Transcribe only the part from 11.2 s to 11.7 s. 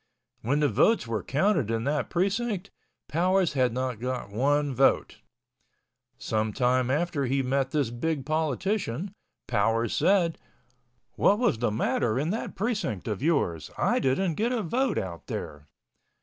was the